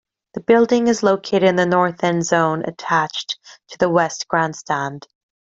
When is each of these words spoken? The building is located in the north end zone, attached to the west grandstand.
The 0.33 0.39
building 0.41 0.87
is 0.87 1.03
located 1.03 1.43
in 1.43 1.57
the 1.57 1.65
north 1.67 2.03
end 2.03 2.25
zone, 2.25 2.63
attached 2.65 3.37
to 3.69 3.77
the 3.77 3.87
west 3.87 4.27
grandstand. 4.27 5.07